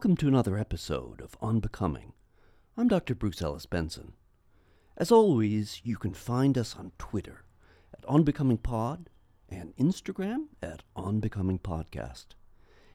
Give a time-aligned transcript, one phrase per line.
[0.00, 2.14] Welcome to another episode of Unbecoming.
[2.74, 3.14] I'm Dr.
[3.14, 4.14] Bruce Ellis Benson.
[4.96, 7.44] As always, you can find us on Twitter
[7.92, 9.08] at UnbecomingPod
[9.50, 12.28] and Instagram at UnbecomingPodcast.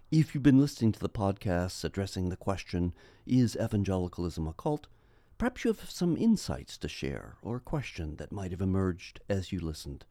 [0.10, 2.92] If you've been listening to the podcasts addressing the question,
[3.28, 4.88] Is evangelicalism a cult?
[5.38, 9.52] perhaps you have some insights to share or a question that might have emerged as
[9.52, 10.06] you listened.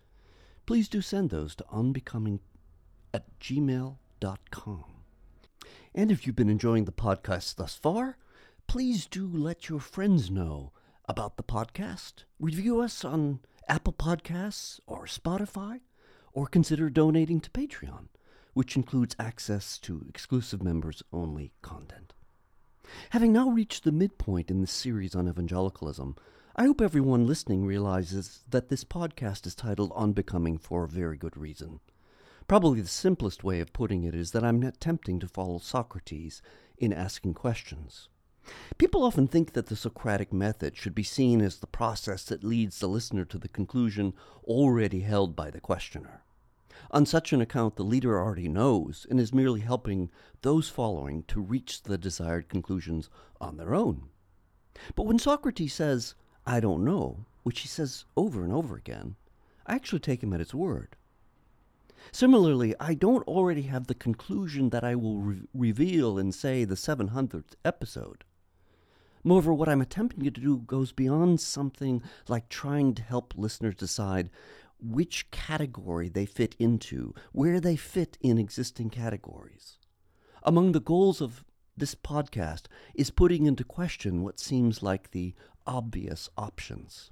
[0.65, 2.39] Please do send those to unbecoming
[3.13, 4.94] at gmail.com.
[5.95, 8.19] And if you've been enjoying the podcast thus far,
[8.67, 10.73] please do let your friends know
[11.09, 12.25] about the podcast.
[12.41, 15.83] Review us on Apple Podcasts or Spotify,
[16.33, 18.09] or consider donating to Patreon,
[18.55, 22.13] which includes access to exclusive members only content.
[23.11, 26.17] Having now reached the midpoint in this series on evangelicalism,
[26.57, 31.37] I hope everyone listening realizes that this podcast is titled Unbecoming for a very good
[31.37, 31.79] reason.
[32.47, 36.43] Probably the simplest way of putting it is that I'm attempting to follow Socrates
[36.77, 38.09] in asking questions.
[38.77, 42.79] People often think that the Socratic method should be seen as the process that leads
[42.79, 44.13] the listener to the conclusion
[44.45, 46.23] already held by the questioner.
[46.91, 50.11] On such an account, the leader already knows and is merely helping
[50.43, 53.09] those following to reach the desired conclusions
[53.41, 54.11] on their own.
[54.95, 59.17] But when Socrates says, I don't know, which he says over and over again,
[59.67, 60.97] I actually take him at his word.
[62.13, 66.75] Similarly, I don't already have the conclusion that I will re- reveal in, say, the
[66.75, 68.25] 700th episode.
[69.23, 74.31] Moreover, what I'm attempting to do goes beyond something like trying to help listeners decide
[74.79, 79.79] which category they fit into, where they fit in existing categories.
[80.43, 81.43] Among the goals of
[81.77, 85.35] this podcast is putting into question what seems like the
[85.67, 87.11] obvious options.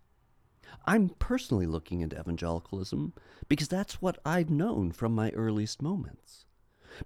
[0.86, 3.12] I'm personally looking into evangelicalism
[3.48, 6.44] because that's what I've known from my earliest moments.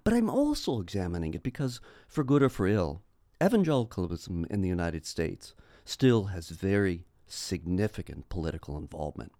[0.03, 3.01] But I'm also examining it because, for good or for ill,
[3.41, 5.53] evangelicalism in the United States
[5.85, 9.31] still has very significant political involvement.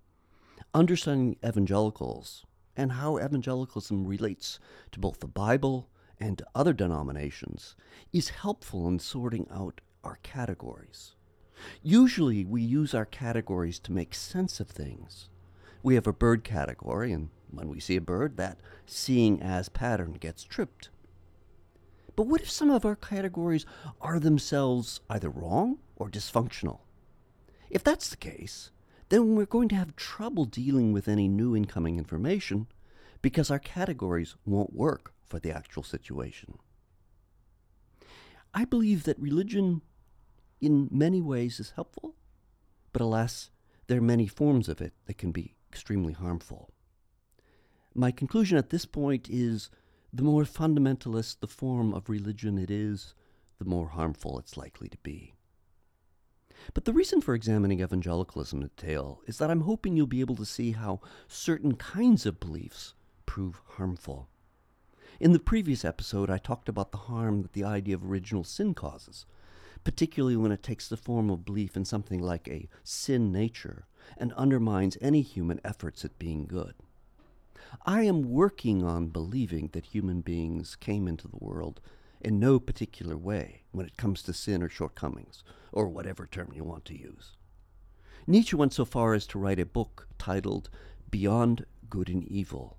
[0.74, 4.60] Understanding evangelicals and how evangelicalism relates
[4.92, 7.76] to both the Bible and to other denominations
[8.14, 11.17] is helpful in sorting out our categories.
[11.82, 15.30] Usually, we use our categories to make sense of things.
[15.84, 20.14] We have a bird category, and when we see a bird, that seeing as pattern
[20.14, 20.90] gets tripped.
[22.16, 23.66] But what if some of our categories
[24.02, 26.80] are themselves either wrong or dysfunctional?
[27.70, 28.72] If that's the case,
[29.10, 32.68] then we're going to have trouble dealing with any new incoming information
[33.22, 36.58] because our categories won't work for the actual situation.
[38.54, 39.82] I believe that religion
[40.62, 42.16] in many ways is helpful,
[42.94, 43.50] but alas,
[43.88, 46.72] there are many forms of it that can be extremely harmful.
[47.94, 49.70] My conclusion at this point is
[50.14, 53.14] the more fundamentalist the form of religion it is,
[53.60, 55.34] the more harmful it's likely to be.
[56.74, 60.36] But the reason for examining evangelicalism in detail is that I'm hoping you'll be able
[60.38, 62.94] to see how certain kinds of beliefs
[63.26, 64.28] prove harmful.
[65.20, 68.74] In the previous episode, I talked about the harm that the idea of original sin
[68.74, 69.26] causes,
[69.84, 74.34] particularly when it takes the form of belief in something like a sin nature and
[74.34, 76.74] undermines any human efforts at being good.
[77.86, 81.82] I am working on believing that human beings came into the world
[82.22, 86.64] in no particular way when it comes to sin or shortcomings, or whatever term you
[86.64, 87.34] want to use.
[88.26, 90.70] Nietzsche went so far as to write a book titled
[91.10, 92.78] Beyond Good and Evil.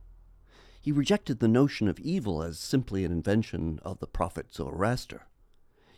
[0.81, 5.27] He rejected the notion of evil as simply an invention of the prophet Zoroaster.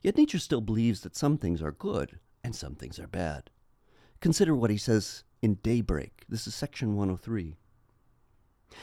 [0.02, 3.50] Yet Nietzsche still believes that some things are good and some things are bad.
[4.20, 6.24] Consider what he says in Daybreak.
[6.28, 7.58] This is section 103.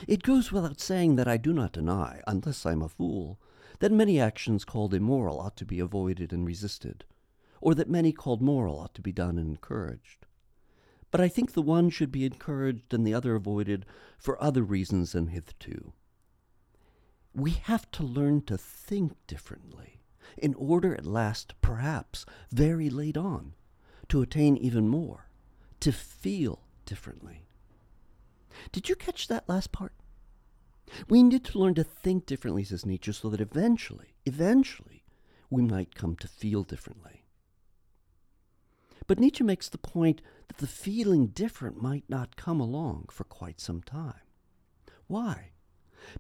[0.08, 3.40] It goes without saying that I do not deny, unless I am a fool,
[3.80, 7.06] that many actions called immoral ought to be avoided and resisted,
[7.62, 10.26] or that many called moral ought to be done and encouraged.
[11.10, 13.86] But I think the one should be encouraged and the other avoided
[14.20, 15.94] for other reasons than hitherto.
[17.34, 19.98] We have to learn to think differently
[20.38, 23.54] in order at last, perhaps very late on,
[24.10, 25.30] to attain even more,
[25.80, 27.46] to feel differently.
[28.72, 29.94] Did you catch that last part?
[31.10, 35.04] We need to learn to think differently, says Nietzsche, so that eventually, eventually,
[35.50, 37.24] we might come to feel differently.
[39.06, 43.62] But Nietzsche makes the point that the feeling different might not come along for quite
[43.62, 44.22] some time.
[45.08, 45.52] Why?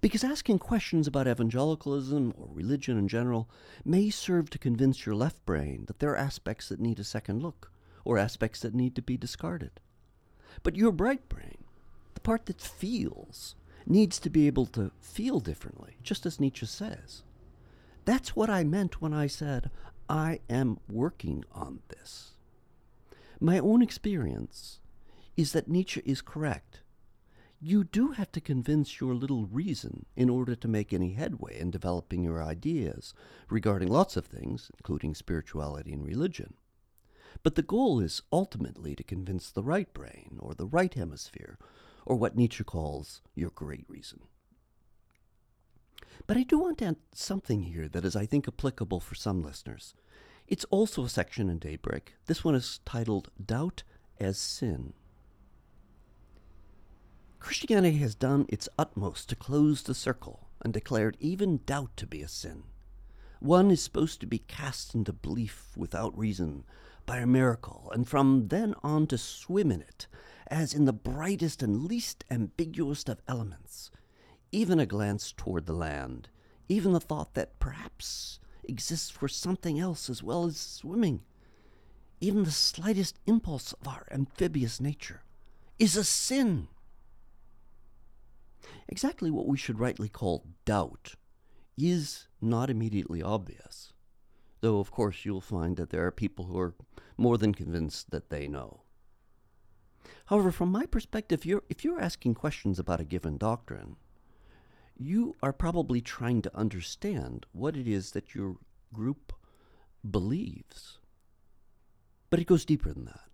[0.01, 3.49] Because asking questions about evangelicalism or religion in general
[3.85, 7.41] may serve to convince your left brain that there are aspects that need a second
[7.41, 7.71] look
[8.05, 9.79] or aspects that need to be discarded.
[10.63, 11.63] But your right brain,
[12.13, 13.55] the part that feels,
[13.85, 17.23] needs to be able to feel differently, just as Nietzsche says.
[18.05, 19.69] That's what I meant when I said,
[20.09, 22.31] I am working on this.
[23.39, 24.79] My own experience
[25.35, 26.81] is that Nietzsche is correct.
[27.59, 31.71] You do have to convince your little reason in order to make any headway in
[31.71, 33.15] developing your ideas
[33.49, 36.53] regarding lots of things, including spirituality and religion.
[37.41, 41.57] But the goal is ultimately to convince the right brain, or the right hemisphere,
[42.05, 44.21] or what Nietzsche calls your great reason.
[46.27, 49.41] But I do want to add something here that is, I think, applicable for some
[49.41, 49.95] listeners.
[50.47, 52.13] It's also a section in Daybreak.
[52.27, 53.83] This one is titled Doubt
[54.19, 54.93] as Sin.
[57.47, 62.21] Christianity has done its utmost to close the circle and declared even doubt to be
[62.21, 62.63] a sin.
[63.39, 66.65] One is supposed to be cast into belief without reason
[67.05, 70.07] by a miracle, and from then on to swim in it,
[70.47, 73.91] as in the brightest and least ambiguous of elements.
[74.51, 76.27] Even a glance toward the land,
[76.67, 81.21] even the thought that perhaps exists for something else as well as swimming,
[82.19, 85.23] even the slightest impulse of our amphibious nature,
[85.79, 86.67] is a sin.
[88.89, 91.15] Exactly what we should rightly call doubt
[91.77, 93.93] is not immediately obvious,
[94.61, 96.75] though of course you'll find that there are people who are
[97.17, 98.81] more than convinced that they know.
[100.27, 103.97] However, from my perspective, you're, if you're asking questions about a given doctrine,
[104.97, 108.57] you are probably trying to understand what it is that your
[108.93, 109.33] group
[110.09, 110.97] believes.
[112.29, 113.29] But it goes deeper than that.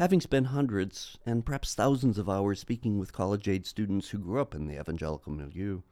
[0.00, 4.40] Having spent hundreds and perhaps thousands of hours speaking with college age students who grew
[4.40, 5.82] up in the evangelical milieu,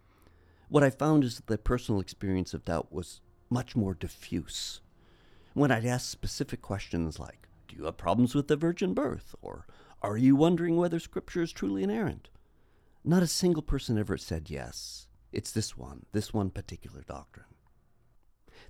[0.70, 3.20] what I found is that their personal experience of doubt was
[3.50, 4.80] much more diffuse.
[5.52, 9.34] When I'd ask specific questions like, Do you have problems with the virgin birth?
[9.42, 9.66] or
[10.00, 12.30] Are you wondering whether Scripture is truly inerrant?
[13.04, 15.08] Not a single person ever said yes.
[15.32, 17.44] It's this one, this one particular doctrine.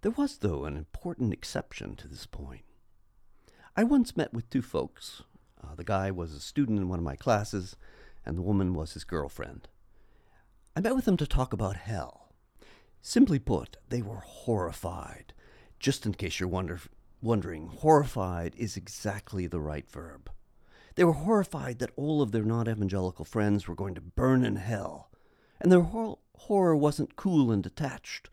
[0.00, 2.64] There was, though, an important exception to this point.
[3.79, 5.23] I once met with two folks.
[5.63, 7.77] Uh, the guy was a student in one of my classes,
[8.25, 9.69] and the woman was his girlfriend.
[10.77, 12.33] I met with them to talk about hell.
[13.03, 15.33] Simply put, they were horrified.
[15.79, 16.81] Just in case you're wonder,
[17.23, 20.31] wondering, horrified is exactly the right verb.
[20.95, 24.57] They were horrified that all of their non evangelical friends were going to burn in
[24.57, 25.11] hell,
[25.61, 28.31] and their hor- horror wasn't cool and detached.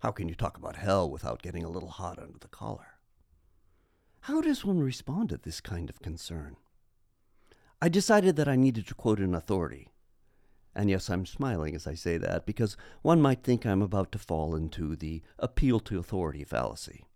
[0.00, 2.89] How can you talk about hell without getting a little hot under the collar?
[4.24, 6.56] How does one respond to this kind of concern?
[7.80, 9.88] I decided that I needed to quote an authority.
[10.74, 14.18] And yes, I'm smiling as I say that because one might think I'm about to
[14.18, 17.06] fall into the appeal to authority fallacy.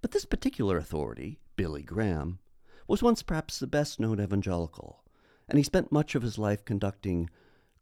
[0.00, 2.38] But this particular authority, Billy Graham,
[2.86, 5.02] was once perhaps the best known evangelical,
[5.48, 7.28] and he spent much of his life conducting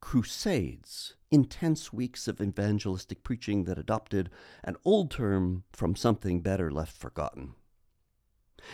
[0.01, 4.31] crusades, intense weeks of evangelistic preaching that adopted
[4.63, 7.55] an old term from something better left forgotten.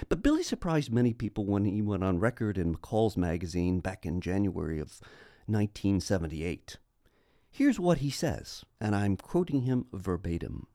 [0.09, 4.21] But Billy surprised many people when he went on record in McCall's magazine back in
[4.21, 5.01] January of
[5.47, 6.79] 1978.
[7.51, 10.67] Here's what he says, and I'm quoting him verbatim.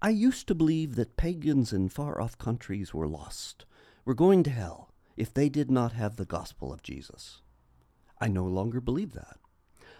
[0.00, 3.66] I used to believe that pagans in far off countries were lost,
[4.04, 7.42] were going to hell if they did not have the gospel of Jesus.
[8.20, 9.36] I no longer believe that.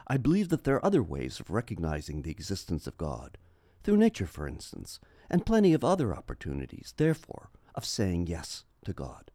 [0.07, 3.37] I believe that there are other ways of recognizing the existence of God,
[3.83, 9.31] through nature, for instance, and plenty of other opportunities, therefore, of saying yes to God.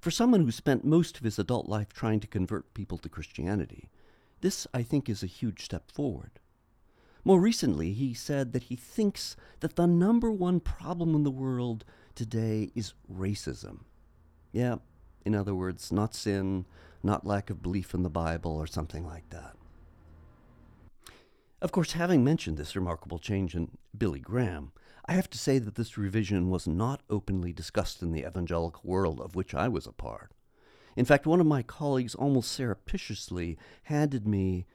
[0.00, 3.88] For someone who spent most of his adult life trying to convert people to Christianity,
[4.40, 6.40] this, I think, is a huge step forward.
[7.24, 11.84] More recently, he said that he thinks that the number one problem in the world
[12.14, 13.80] today is racism.
[14.52, 14.76] Yeah,
[15.24, 16.66] in other words, not sin,
[17.02, 19.56] not lack of belief in the Bible, or something like that.
[21.60, 24.72] Of course, having mentioned this remarkable change in Billy Graham,
[25.08, 29.20] I have to say that this revision was not openly discussed in the evangelical world
[29.20, 30.32] of which I was a part.
[30.96, 34.66] In fact, one of my colleagues almost surreptitiously handed me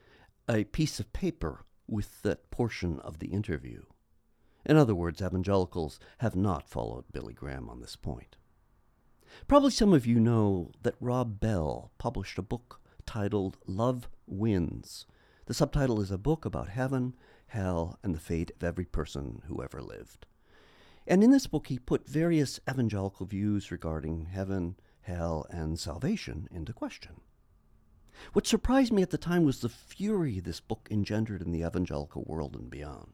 [0.48, 3.82] a piece of paper with that portion of the interview.
[4.64, 8.36] In other words, evangelicals have not followed Billy Graham on this point.
[9.48, 15.06] Probably some of you know that Rob Bell published a book titled Love Wins.
[15.46, 17.14] The subtitle is a book about heaven,
[17.52, 20.24] hell, and the fate of every person who ever lived.
[21.06, 26.72] And in this book, he put various evangelical views regarding heaven, hell, and salvation into
[26.72, 27.20] question.
[28.32, 32.24] What surprised me at the time was the fury this book engendered in the evangelical
[32.26, 33.12] world and beyond.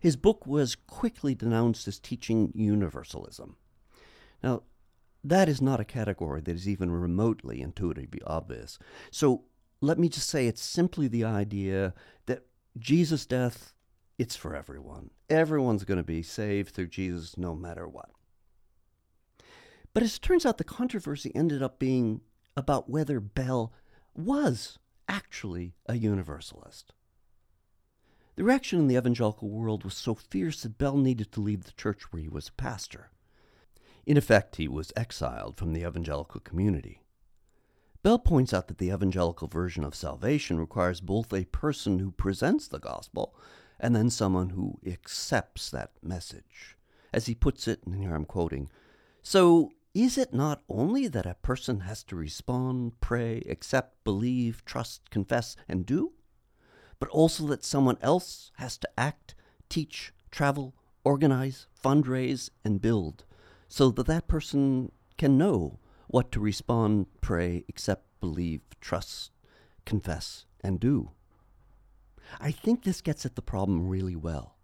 [0.00, 3.56] His book was quickly denounced as teaching universalism.
[4.42, 4.62] Now,
[5.22, 8.78] that is not a category that is even remotely intuitively obvious.
[9.10, 9.44] So
[9.80, 11.94] let me just say it's simply the idea
[12.78, 13.72] Jesus' death
[14.18, 15.10] it's for everyone.
[15.30, 18.10] Everyone's going to be saved through Jesus no matter what.
[19.94, 22.20] But as it turns out, the controversy ended up being
[22.56, 23.72] about whether Bell
[24.14, 26.92] was actually a universalist.
[28.34, 31.72] The reaction in the evangelical world was so fierce that Bell needed to leave the
[31.72, 33.10] church where he was a pastor.
[34.04, 37.02] In effect, he was exiled from the evangelical community.
[38.02, 42.68] Bell points out that the evangelical version of salvation requires both a person who presents
[42.68, 43.34] the gospel
[43.80, 46.76] and then someone who accepts that message.
[47.12, 48.68] As he puts it, and here I'm quoting
[49.22, 55.10] So, is it not only that a person has to respond, pray, accept, believe, trust,
[55.10, 56.12] confess, and do?
[56.98, 59.34] but also that someone else has to act,
[59.68, 60.74] teach, travel,
[61.04, 63.24] organize, fundraise, and build,
[63.68, 65.78] so that that person can know
[66.08, 69.30] what to respond, pray, accept, believe, trust,
[69.84, 71.10] confess, and do.
[72.40, 74.56] I think this gets at the problem really well.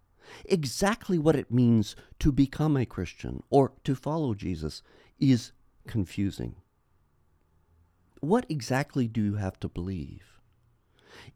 [0.45, 4.81] Exactly what it means to become a Christian or to follow Jesus
[5.19, 5.51] is
[5.87, 6.55] confusing.
[8.21, 10.23] What exactly do you have to believe?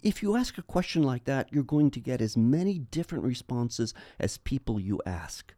[0.02, 3.94] If you ask a question like that, you're going to get as many different responses
[4.20, 5.54] as people you ask.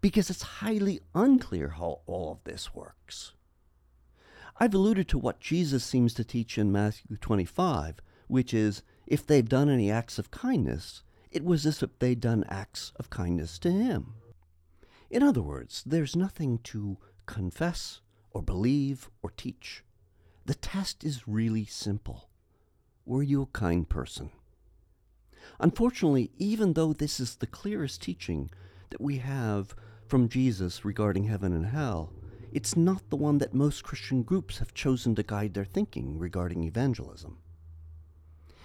[0.00, 3.32] Because it's highly unclear how all of this works.
[4.58, 9.48] I've alluded to what Jesus seems to teach in Matthew 25, which is if they've
[9.48, 13.70] done any acts of kindness, it was as if they'd done acts of kindness to
[13.70, 14.14] him.
[15.10, 18.00] In other words, there's nothing to confess
[18.30, 19.84] or believe or teach.
[20.46, 22.28] The test is really simple.
[23.04, 24.30] Were you a kind person?
[25.60, 28.50] Unfortunately, even though this is the clearest teaching
[28.90, 29.74] that we have
[30.08, 32.12] from Jesus regarding heaven and hell,
[32.52, 36.64] it's not the one that most Christian groups have chosen to guide their thinking regarding
[36.64, 37.38] evangelism.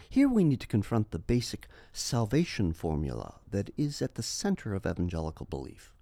[0.10, 4.86] Here we need to confront the basic salvation formula that is at the center of
[4.86, 5.93] evangelical belief.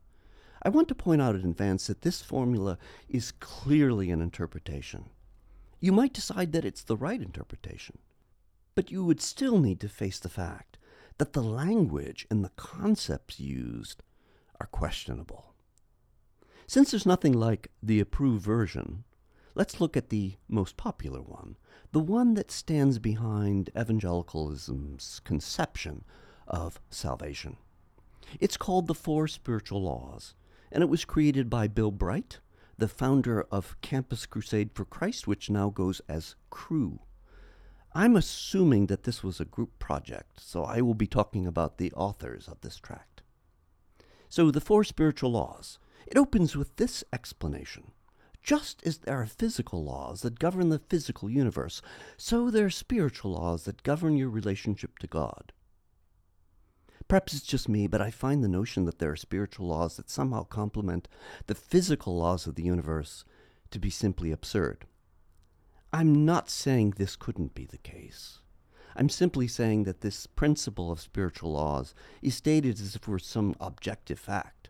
[0.62, 2.78] I want to point out in advance that this formula
[3.08, 5.06] is clearly an interpretation.
[5.80, 8.00] You might decide that it's the right interpretation.
[8.76, 10.78] But you would still need to face the fact
[11.18, 14.04] that the language and the concepts used
[14.60, 15.54] are questionable.
[16.68, 19.04] Since there's nothing like the approved version,
[19.56, 21.58] let's look at the most popular one,
[21.92, 26.04] the one that stands behind evangelicalism's conception
[26.48, 27.58] of salvation.
[28.40, 30.36] It's called the Four Spiritual Laws,
[30.72, 32.40] and it was created by Bill Bright,
[32.78, 37.00] the founder of Campus Crusade for Christ, which now goes as Cru.
[37.94, 41.92] I'm assuming that this was a group project, so I will be talking about the
[41.94, 43.19] authors of this tract.
[44.30, 45.80] So, the four spiritual laws.
[46.08, 47.92] It opens with this explanation.
[48.42, 51.82] Just as there are physical laws that govern the physical universe,
[52.18, 55.52] so there are spiritual laws that govern your relationship to God.
[57.08, 60.10] Perhaps it's just me, but I find the notion that there are spiritual laws that
[60.12, 61.08] somehow complement
[61.48, 63.26] the physical laws of the universe
[63.72, 64.86] to be simply absurd.
[65.92, 68.42] I'm not saying this couldn't be the case.
[69.00, 73.18] I'm simply saying that this principle of spiritual laws is stated as if it were
[73.18, 74.70] some objective fact.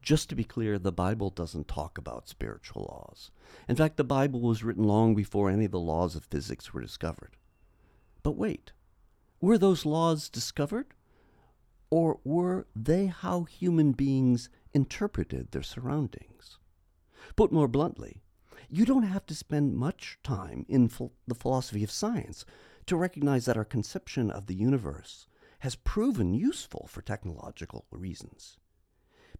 [0.00, 3.32] Just to be clear, the Bible doesn't talk about spiritual laws.
[3.68, 6.80] In fact, the Bible was written long before any of the laws of physics were
[6.80, 7.36] discovered.
[8.22, 8.70] But wait,
[9.40, 10.94] were those laws discovered?
[11.90, 16.58] Or were they how human beings interpreted their surroundings?
[17.34, 18.22] Put more bluntly,
[18.70, 22.44] you don't have to spend much time in ph- the philosophy of science
[22.88, 25.26] to recognize that our conception of the universe
[25.60, 28.58] has proven useful for technological reasons.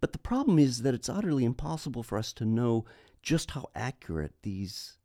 [0.00, 2.85] But the problem is that it's utterly impossible for us to know
[3.23, 4.99] just how accurate these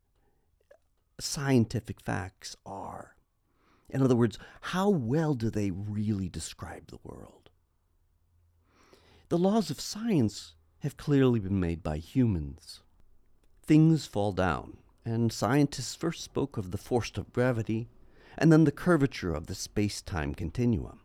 [1.20, 3.16] scientific facts are.
[3.88, 7.50] In other words, how well do they really describe the world?
[9.28, 12.80] The laws of science have clearly been made by humans
[13.66, 17.88] things fall down, and scientists first spoke of the force of gravity
[18.36, 21.00] and then the curvature of the space time continuum.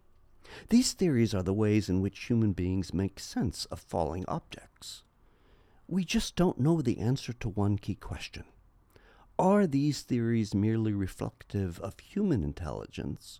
[0.70, 5.04] These theories are the ways in which human beings make sense of falling objects.
[5.88, 8.46] We just don't know the answer to one key question.
[9.38, 13.40] Are these theories merely reflective of human intelligence,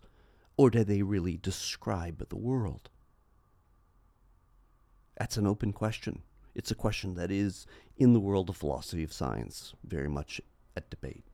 [0.56, 2.88] or do they really describe the world?
[5.18, 6.22] That's an open question.
[6.54, 7.66] It's a question that is,
[7.96, 10.40] in the world of philosophy of science, very much
[10.76, 11.24] at debate.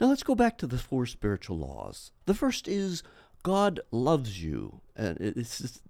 [0.00, 2.12] Now let's go back to the four spiritual laws.
[2.26, 3.02] The first is
[3.42, 4.80] God loves you.
[4.96, 5.82] And this is,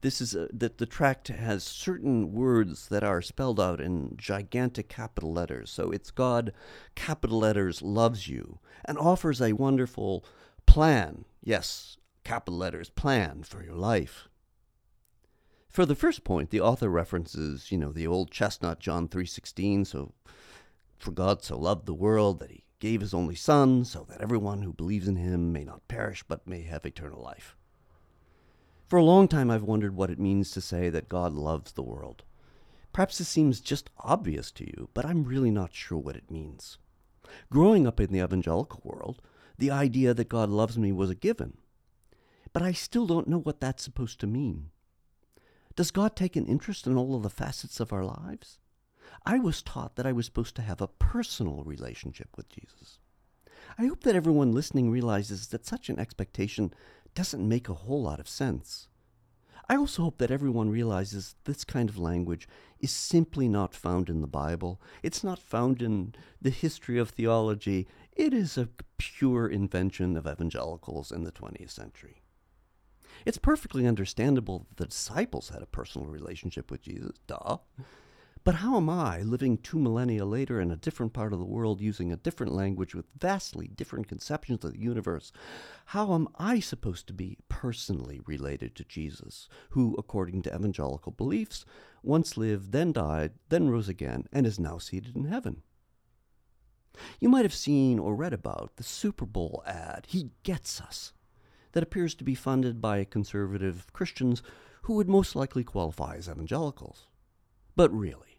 [0.00, 4.88] this is a, that the tract has certain words that are spelled out in gigantic
[4.88, 5.70] capital letters.
[5.70, 6.52] So it's God,
[6.94, 10.24] capital letters, loves you, and offers a wonderful
[10.66, 11.24] plan.
[11.42, 14.28] Yes, capital letters, plan for your life.
[15.68, 20.12] For the first point, the author references, you know, the old chestnut John 3:16, so
[20.98, 24.62] for God so loved the world that he gave his only son so that everyone
[24.62, 27.56] who believes in him may not perish but may have eternal life.
[28.88, 31.82] For a long time I've wondered what it means to say that God loves the
[31.82, 32.24] world.
[32.92, 36.78] Perhaps this seems just obvious to you, but I'm really not sure what it means.
[37.50, 39.22] Growing up in the evangelical world,
[39.58, 41.58] the idea that God loves me was a given.
[42.52, 44.70] But I still don't know what that's supposed to mean.
[45.76, 48.58] Does God take an interest in all of the facets of our lives?
[49.24, 52.98] I was taught that I was supposed to have a personal relationship with Jesus.
[53.78, 56.72] I hope that everyone listening realizes that such an expectation
[57.14, 58.88] doesn't make a whole lot of sense.
[59.68, 62.48] I also hope that everyone realizes this kind of language
[62.80, 64.80] is simply not found in the Bible.
[65.02, 67.86] It's not found in the history of theology.
[68.16, 72.22] It is a pure invention of evangelicals in the 20th century.
[73.24, 77.58] It's perfectly understandable that the disciples had a personal relationship with Jesus, duh.
[78.42, 81.80] But how am I, living two millennia later in a different part of the world
[81.80, 85.30] using a different language with vastly different conceptions of the universe,
[85.86, 91.66] how am I supposed to be personally related to Jesus, who, according to evangelical beliefs,
[92.02, 95.62] once lived, then died, then rose again, and is now seated in heaven?
[97.20, 101.12] You might have seen or read about the Super Bowl ad, He Gets Us,
[101.72, 104.42] that appears to be funded by conservative Christians
[104.82, 107.06] who would most likely qualify as evangelicals.
[107.76, 108.29] But really,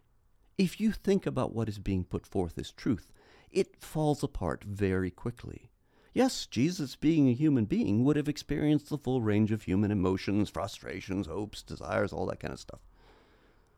[0.57, 3.11] if you think about what is being put forth as truth,
[3.51, 5.71] it falls apart very quickly.
[6.13, 10.49] Yes, Jesus, being a human being, would have experienced the full range of human emotions,
[10.49, 12.81] frustrations, hopes, desires, all that kind of stuff.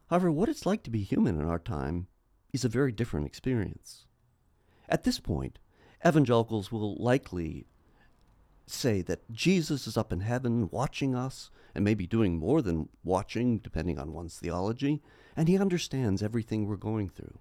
[0.09, 2.07] However, what it's like to be human in our time
[2.51, 4.05] is a very different experience.
[4.89, 5.59] At this point,
[6.05, 7.65] evangelicals will likely
[8.65, 13.57] say that Jesus is up in heaven watching us, and maybe doing more than watching,
[13.57, 15.01] depending on one's theology,
[15.35, 17.37] and he understands everything we're going through.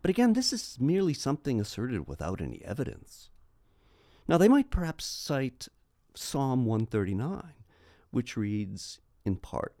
[0.00, 3.30] But again, this is merely something asserted without any evidence.
[4.28, 5.68] Now, they might perhaps cite
[6.14, 7.52] Psalm 139,
[8.10, 9.76] which reads in part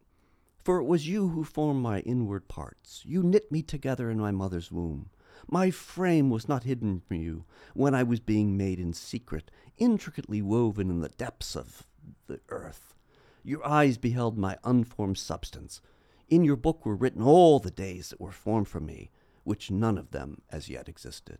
[0.62, 3.02] For it was you who formed my inward parts.
[3.04, 5.10] You knit me together in my mother's womb.
[5.48, 7.44] My frame was not hidden from you
[7.74, 11.84] when I was being made in secret, intricately woven in the depths of
[12.26, 12.94] the earth.
[13.42, 15.80] Your eyes beheld my unformed substance.
[16.28, 19.10] In your book were written all the days that were formed for me,
[19.44, 21.38] which none of them as yet existed.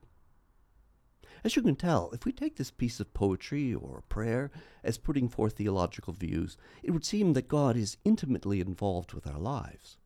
[1.45, 4.51] As you can tell, if we take this piece of poetry or prayer
[4.85, 9.41] as putting forth theological views, it would seem that God is intimately involved with our
[9.41, 9.97] lives.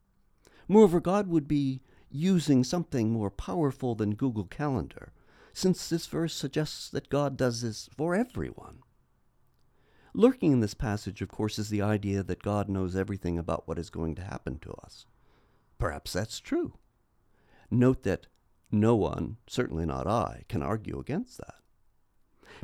[0.68, 5.12] Moreover, God would be using something more powerful than Google Calendar,
[5.52, 8.78] since this verse suggests that God does this for everyone.
[10.18, 13.78] Lurking in this passage, of course, is the idea that God knows everything about what
[13.78, 15.04] is going to happen to us.
[15.78, 16.78] Perhaps that's true.
[17.70, 18.26] Note that
[18.72, 21.56] no one, certainly not I, can argue against that.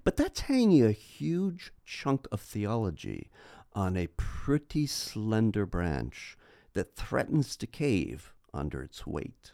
[0.03, 3.31] But that's hanging a huge chunk of theology
[3.75, 6.39] on a pretty slender branch
[6.73, 9.53] that threatens to cave under its weight.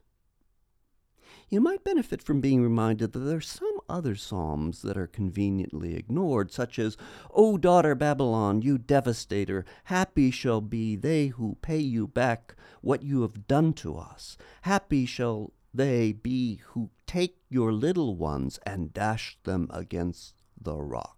[1.50, 5.94] You might benefit from being reminded that there are some other psalms that are conveniently
[5.96, 6.98] ignored, such as,
[7.30, 13.22] O daughter Babylon, you devastator, happy shall be they who pay you back what you
[13.22, 14.36] have done to us.
[14.62, 21.16] Happy shall they be who take your little ones and dash them against the rock.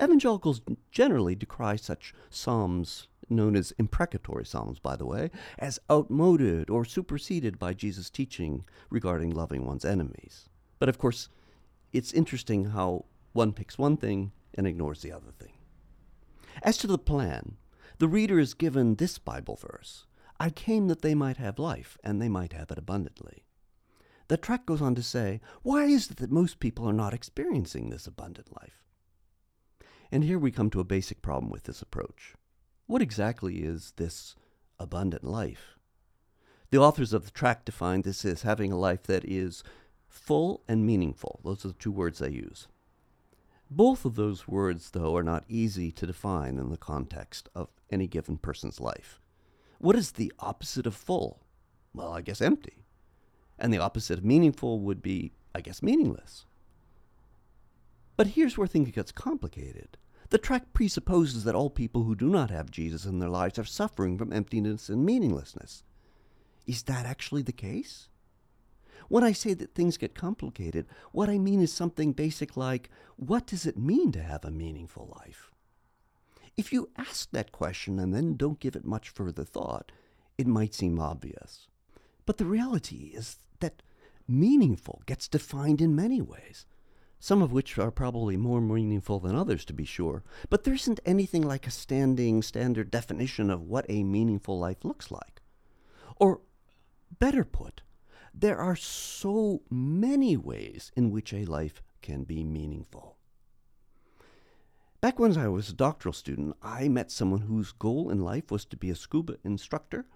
[0.00, 0.60] Evangelicals
[0.92, 7.58] generally decry such psalms known as imprecatory psalms, by the way, as outmoded or superseded
[7.58, 10.48] by Jesus' teaching regarding loving one's enemies.
[10.78, 11.28] But of course,
[11.92, 15.52] it's interesting how one picks one thing and ignores the other thing.
[16.62, 17.56] As to the plan,
[17.98, 20.06] the reader is given this Bible verse
[20.40, 23.44] I came that they might have life, and they might have it abundantly.
[24.26, 27.90] The tract goes on to say, Why is it that most people are not experiencing
[27.90, 28.82] this abundant life?
[30.10, 32.34] And here we come to a basic problem with this approach.
[32.92, 34.36] What exactly is this
[34.78, 35.78] abundant life?
[36.68, 39.64] The authors of the tract define this as having a life that is
[40.10, 41.40] full and meaningful.
[41.42, 42.68] Those are the two words they use.
[43.70, 48.06] Both of those words, though, are not easy to define in the context of any
[48.06, 49.18] given person's life.
[49.78, 51.40] What is the opposite of full?
[51.94, 52.84] Well, I guess empty.
[53.58, 56.44] And the opposite of meaningful would be, I guess, meaningless.
[58.18, 59.96] But here's where things gets complicated.
[60.32, 63.64] The tract presupposes that all people who do not have Jesus in their lives are
[63.64, 65.82] suffering from emptiness and meaninglessness.
[66.66, 68.08] Is that actually the case?
[69.08, 73.46] When I say that things get complicated, what I mean is something basic like what
[73.46, 75.50] does it mean to have a meaningful life?
[76.56, 79.92] If you ask that question and then don't give it much further thought,
[80.38, 81.68] it might seem obvious.
[82.24, 83.82] But the reality is that
[84.26, 86.64] meaningful gets defined in many ways,
[87.22, 90.24] some of which are probably more meaningful than others, to be sure.
[90.50, 95.08] But there isn't anything like a standing standard definition of what a meaningful life looks
[95.08, 95.40] like.
[96.16, 96.40] Or,
[97.20, 97.82] better put,
[98.34, 103.18] there are so many ways in which a life can be meaningful.
[105.00, 108.64] Back when I was a doctoral student, I met someone whose goal in life was
[108.64, 110.06] to be a scuba instructor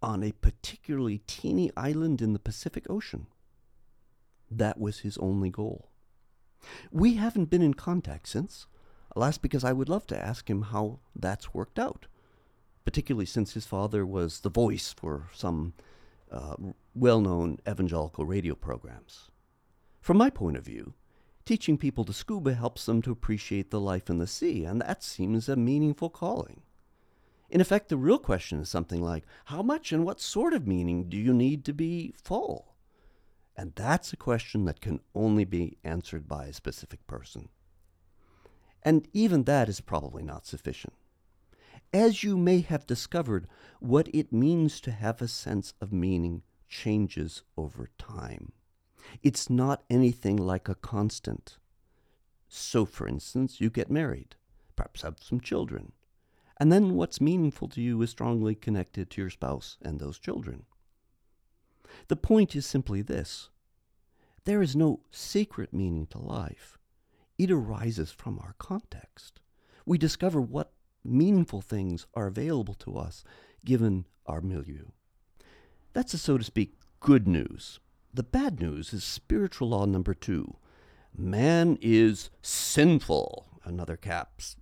[0.00, 3.26] on a particularly teeny island in the Pacific Ocean.
[4.48, 5.88] That was his only goal.
[6.90, 8.66] We haven't been in contact since,
[9.14, 12.06] alas, because I would love to ask him how that's worked out,
[12.84, 15.74] particularly since his father was the voice for some
[16.30, 16.56] uh,
[16.94, 19.30] well known evangelical radio programs.
[20.00, 20.94] From my point of view,
[21.44, 25.02] teaching people to scuba helps them to appreciate the life in the sea, and that
[25.02, 26.62] seems a meaningful calling.
[27.50, 31.10] In effect, the real question is something like how much and what sort of meaning
[31.10, 32.71] do you need to be full?
[33.56, 37.48] And that's a question that can only be answered by a specific person.
[38.82, 40.94] And even that is probably not sufficient.
[41.92, 43.46] As you may have discovered,
[43.78, 48.52] what it means to have a sense of meaning changes over time.
[49.22, 51.58] It's not anything like a constant.
[52.48, 54.36] So, for instance, you get married,
[54.74, 55.92] perhaps have some children,
[56.58, 60.64] and then what's meaningful to you is strongly connected to your spouse and those children.
[62.08, 63.50] The point is simply this
[64.44, 66.78] there is no secret meaning to life,
[67.38, 69.40] it arises from our context.
[69.86, 70.72] We discover what
[71.04, 73.24] meaningful things are available to us
[73.64, 74.86] given our milieu.
[75.92, 77.80] That's a so to speak good news.
[78.14, 80.56] The bad news is spiritual law number two
[81.16, 84.56] man is sinful, another caps,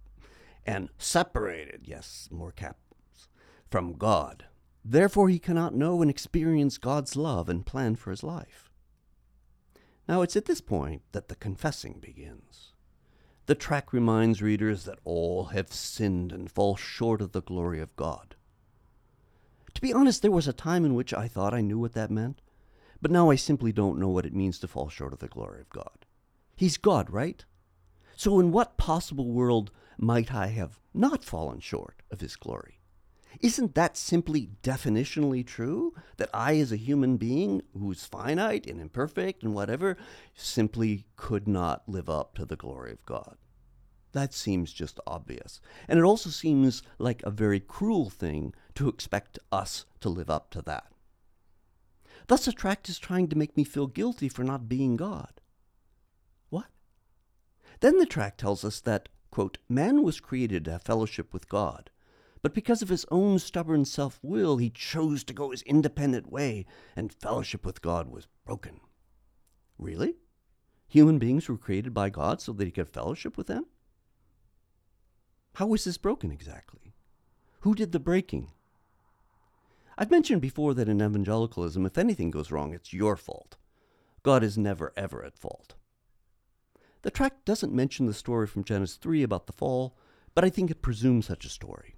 [0.66, 3.28] and separated, yes, more caps,
[3.70, 4.46] from God.
[4.84, 8.70] Therefore, he cannot know and experience God's love and plan for his life.
[10.08, 12.72] Now, it's at this point that the confessing begins.
[13.46, 17.94] The tract reminds readers that all have sinned and fall short of the glory of
[17.96, 18.36] God.
[19.74, 22.10] To be honest, there was a time in which I thought I knew what that
[22.10, 22.40] meant,
[23.00, 25.60] but now I simply don't know what it means to fall short of the glory
[25.60, 26.06] of God.
[26.56, 27.44] He's God, right?
[28.16, 32.79] So, in what possible world might I have not fallen short of His glory?
[33.38, 35.94] Isn't that simply definitionally true?
[36.16, 39.96] That I, as a human being who's finite and imperfect and whatever,
[40.34, 43.36] simply could not live up to the glory of God?
[44.12, 45.60] That seems just obvious.
[45.86, 50.50] And it also seems like a very cruel thing to expect us to live up
[50.50, 50.90] to that.
[52.26, 55.40] Thus, the tract is trying to make me feel guilty for not being God.
[56.48, 56.66] What?
[57.80, 61.89] Then the tract tells us that, quote, man was created to have fellowship with God,
[62.42, 66.64] but because of his own stubborn self will, he chose to go his independent way,
[66.96, 68.80] and fellowship with God was broken.
[69.78, 70.16] Really?
[70.88, 73.66] Human beings were created by God so that he could fellowship with them?
[75.54, 76.94] How was this broken exactly?
[77.60, 78.50] Who did the breaking?
[79.98, 83.56] I've mentioned before that in evangelicalism, if anything goes wrong, it's your fault.
[84.22, 85.74] God is never, ever at fault.
[87.02, 89.96] The tract doesn't mention the story from Genesis 3 about the fall,
[90.34, 91.96] but I think it presumes such a story.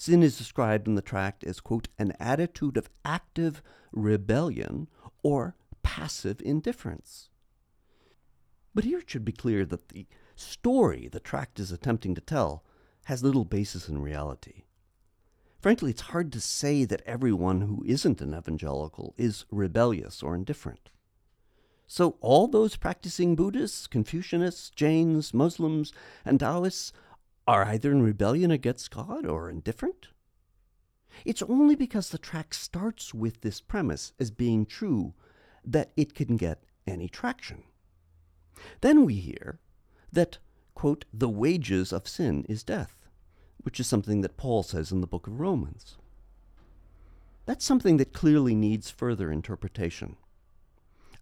[0.00, 4.88] Sin is described in the tract as, quote, an attitude of active rebellion
[5.22, 7.28] or passive indifference.
[8.74, 12.64] But here it should be clear that the story the tract is attempting to tell
[13.04, 14.62] has little basis in reality.
[15.60, 20.88] Frankly, it's hard to say that everyone who isn't an evangelical is rebellious or indifferent.
[21.86, 25.92] So, all those practicing Buddhists, Confucianists, Jains, Muslims,
[26.24, 26.94] and Taoists
[27.50, 30.06] are either in rebellion against God or indifferent?
[31.24, 35.14] It's only because the tract starts with this premise as being true
[35.64, 37.64] that it can get any traction.
[38.82, 39.58] Then we hear
[40.12, 40.38] that,
[40.74, 43.08] quote, the wages of sin is death,
[43.62, 45.96] which is something that Paul says in the book of Romans.
[47.46, 50.16] That's something that clearly needs further interpretation.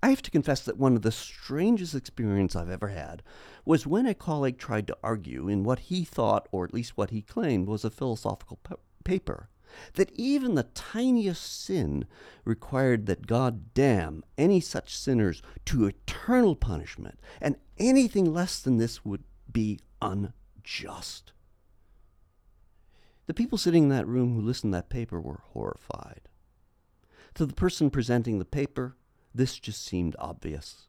[0.02, 3.22] I have to confess that one of the strangest experiences I've ever had
[3.64, 7.10] was when a colleague tried to argue in what he thought, or at least what
[7.10, 9.48] he claimed, was a philosophical p- paper,
[9.94, 12.06] that even the tiniest sin
[12.44, 19.04] required that God damn any such sinners to eternal punishment, and anything less than this
[19.04, 21.32] would be unjust.
[23.26, 26.22] The people sitting in that room who listened to that paper were horrified.
[27.34, 28.96] To the person presenting the paper,
[29.34, 30.88] this just seemed obvious.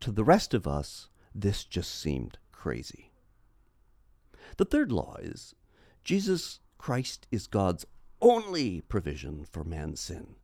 [0.00, 3.12] To the rest of us, this just seemed crazy.
[4.56, 5.54] The third law is
[6.04, 7.84] Jesus Christ is God's
[8.22, 10.36] only provision for man's sin.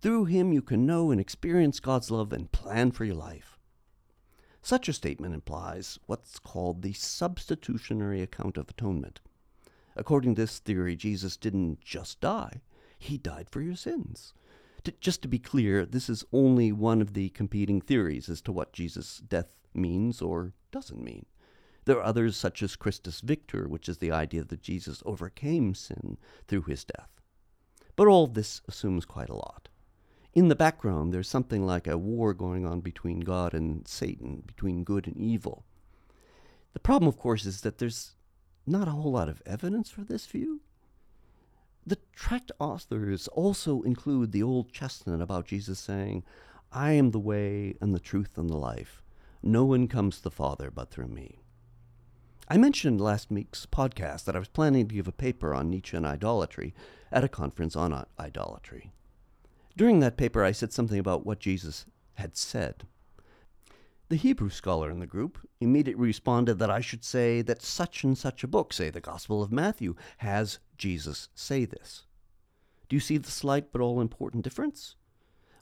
[0.00, 3.58] Through him, you can know and experience God's love and plan for your life.
[4.62, 9.20] Such a statement implies what's called the substitutionary account of atonement.
[9.94, 12.60] According to this theory, Jesus didn't just die,
[12.98, 14.34] he died for your sins.
[14.86, 18.52] To, just to be clear, this is only one of the competing theories as to
[18.52, 21.26] what Jesus' death means or doesn't mean.
[21.86, 26.18] There are others, such as Christus Victor, which is the idea that Jesus overcame sin
[26.46, 27.10] through his death.
[27.96, 29.70] But all this assumes quite a lot.
[30.34, 34.84] In the background, there's something like a war going on between God and Satan, between
[34.84, 35.64] good and evil.
[36.74, 38.14] The problem, of course, is that there's
[38.68, 40.60] not a whole lot of evidence for this view.
[41.86, 46.24] The tract authors also include the old chestnut about Jesus saying,
[46.72, 49.02] I am the way and the truth and the life.
[49.40, 51.38] No one comes to the Father but through me.
[52.48, 55.96] I mentioned last week's podcast that I was planning to give a paper on Nietzsche
[55.96, 56.74] and idolatry
[57.12, 58.92] at a conference on idolatry.
[59.76, 62.84] During that paper, I said something about what Jesus had said.
[64.08, 68.16] The Hebrew scholar in the group immediately responded that I should say that such and
[68.16, 72.04] such a book, say the Gospel of Matthew, has Jesus say this.
[72.88, 74.94] Do you see the slight but all important difference?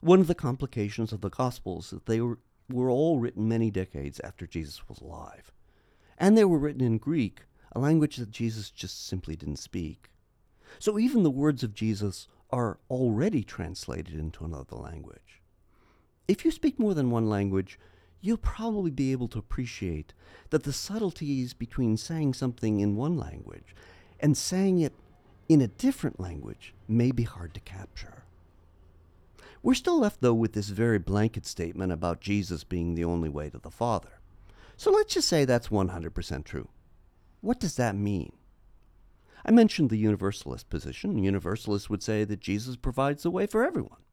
[0.00, 2.38] One of the complications of the Gospels is that they were,
[2.70, 5.50] were all written many decades after Jesus was alive
[6.18, 10.11] and they were written in Greek, a language that Jesus just simply didn't speak.
[10.78, 15.42] So even the words of Jesus are already translated into another language.
[16.28, 17.78] If you speak more than one language,
[18.24, 20.14] you'll probably be able to appreciate
[20.48, 23.76] that the subtleties between saying something in one language
[24.18, 24.94] and saying it
[25.46, 28.24] in a different language may be hard to capture.
[29.62, 33.50] We're still left, though, with this very blanket statement about Jesus being the only way
[33.50, 34.20] to the Father.
[34.78, 36.68] So let's just say that's 100% true.
[37.42, 38.32] What does that mean?
[39.44, 41.18] I mentioned the Universalist position.
[41.18, 44.03] Universalists would say that Jesus provides the way for everyone.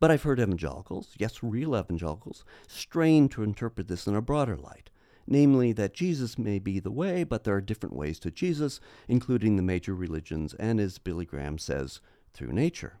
[0.00, 4.88] But I've heard evangelicals, yes, real evangelicals, strain to interpret this in a broader light,
[5.26, 9.56] namely that Jesus may be the way, but there are different ways to Jesus, including
[9.56, 12.00] the major religions, and as Billy Graham says,
[12.32, 12.98] through nature.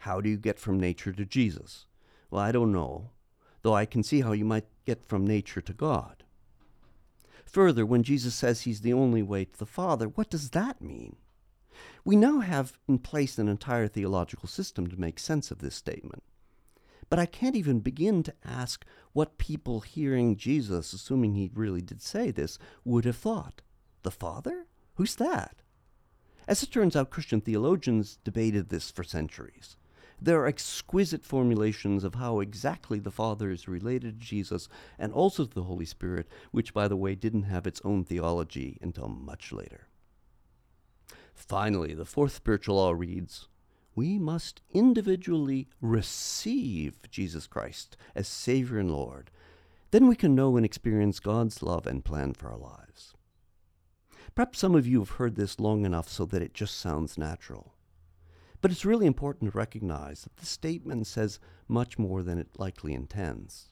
[0.00, 1.86] How do you get from nature to Jesus?
[2.30, 3.10] Well, I don't know,
[3.60, 6.24] though I can see how you might get from nature to God.
[7.44, 11.16] Further, when Jesus says he's the only way to the Father, what does that mean?
[12.04, 16.24] We now have in place an entire theological system to make sense of this statement.
[17.08, 22.02] But I can't even begin to ask what people hearing Jesus, assuming he really did
[22.02, 23.62] say this, would have thought.
[24.02, 24.66] The Father?
[24.94, 25.62] Who's that?
[26.48, 29.76] As it turns out, Christian theologians debated this for centuries.
[30.20, 35.44] There are exquisite formulations of how exactly the Father is related to Jesus and also
[35.44, 39.52] to the Holy Spirit, which, by the way, didn't have its own theology until much
[39.52, 39.88] later.
[41.34, 43.48] Finally, the fourth spiritual law reads
[43.94, 49.30] We must individually receive Jesus Christ as Savior and Lord.
[49.90, 53.14] Then we can know and experience God's love and plan for our lives.
[54.34, 57.74] Perhaps some of you have heard this long enough so that it just sounds natural.
[58.62, 62.94] But it's really important to recognize that the statement says much more than it likely
[62.94, 63.68] intends.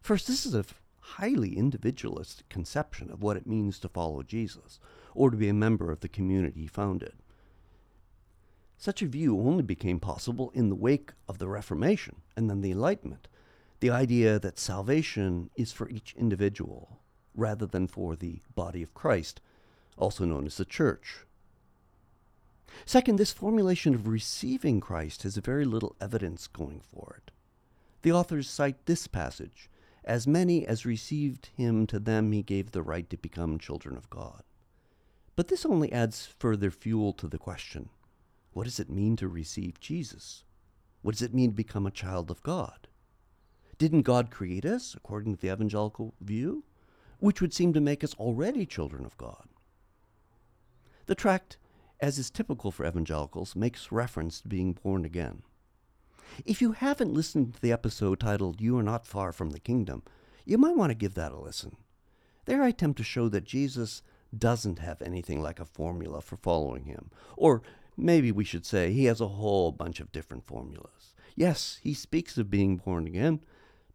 [0.00, 0.64] First, this is a
[1.00, 4.78] highly individualistic conception of what it means to follow Jesus
[5.14, 7.14] or to be a member of the community he founded.
[8.76, 12.72] Such a view only became possible in the wake of the Reformation and then the
[12.72, 13.28] Enlightenment,
[13.80, 17.00] the idea that salvation is for each individual
[17.34, 19.40] rather than for the body of Christ,
[19.96, 21.24] also known as the church.
[22.86, 27.30] Second, this formulation of receiving Christ has very little evidence going for it.
[28.02, 29.70] The authors cite this passage
[30.04, 34.10] As many as received him, to them he gave the right to become children of
[34.10, 34.42] God.
[35.36, 37.88] But this only adds further fuel to the question
[38.52, 40.44] what does it mean to receive Jesus?
[41.02, 42.86] What does it mean to become a child of God?
[43.78, 46.64] Didn't God create us, according to the evangelical view?
[47.18, 49.48] Which would seem to make us already children of God.
[51.06, 51.58] The tract
[52.00, 55.42] as is typical for evangelicals, makes reference to being born again.
[56.44, 60.02] If you haven't listened to the episode titled You Are Not Far from the Kingdom,
[60.44, 61.76] you might want to give that a listen.
[62.44, 64.02] There I attempt to show that Jesus
[64.38, 67.10] doesn't have anything like a formula for following him.
[67.36, 67.62] Or
[67.96, 71.14] maybe we should say he has a whole bunch of different formulas.
[71.36, 73.40] Yes, he speaks of being born again,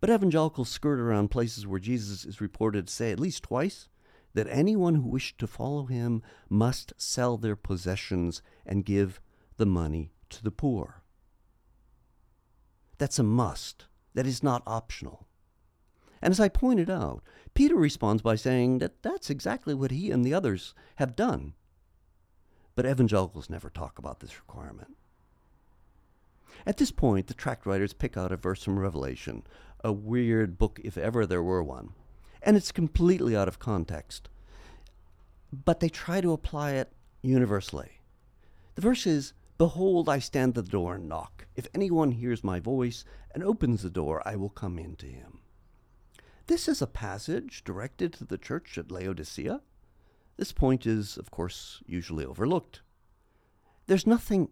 [0.02, 3.88] but evangelicals skirt around places where Jesus is reported to say at least twice
[4.34, 9.22] that anyone who wished to follow him must sell their possessions and give
[9.58, 11.04] the money to the poor.
[12.98, 13.86] That's a must.
[14.14, 15.28] That is not optional.
[16.22, 20.24] And as I pointed out, Peter responds by saying that that's exactly what he and
[20.24, 21.54] the others have done.
[22.76, 24.96] But evangelicals never talk about this requirement.
[26.66, 29.44] At this point, the tract writers pick out a verse from Revelation,
[29.84, 31.94] a weird book if ever there were one,
[32.42, 34.30] and it's completely out of context.
[35.52, 38.02] But they try to apply it universally.
[38.76, 41.46] The verse is Behold, I stand at the door and knock.
[41.56, 43.04] If anyone hears my voice
[43.34, 45.40] and opens the door, I will come in to him.
[46.50, 49.62] This is a passage directed to the church at Laodicea.
[50.36, 52.82] This point is, of course, usually overlooked.
[53.86, 54.50] There's nothing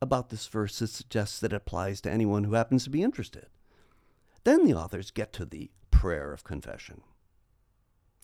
[0.00, 3.48] about this verse that suggests that it applies to anyone who happens to be interested.
[4.44, 7.02] Then the authors get to the prayer of confession.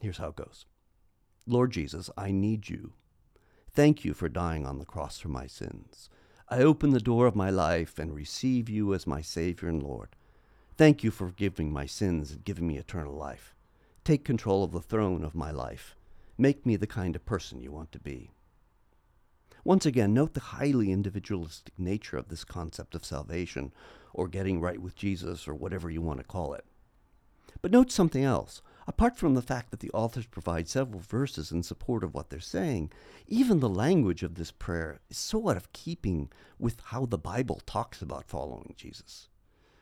[0.01, 0.65] Here's how it goes
[1.47, 2.95] Lord Jesus, I need you.
[3.71, 6.09] Thank you for dying on the cross for my sins.
[6.49, 10.17] I open the door of my life and receive you as my Savior and Lord.
[10.81, 13.55] Thank you for forgiving my sins and giving me eternal life.
[14.03, 15.95] Take control of the throne of my life.
[16.39, 18.31] Make me the kind of person you want to be.
[19.63, 23.75] Once again, note the highly individualistic nature of this concept of salvation,
[24.15, 26.65] or getting right with Jesus, or whatever you want to call it.
[27.61, 28.63] But note something else.
[28.89, 32.41] Apart from the fact that the authors provide several verses in support of what they're
[32.41, 32.91] saying,
[33.29, 37.61] even the language of this prayer is so out of keeping with how the Bible
[37.67, 39.29] talks about following Jesus.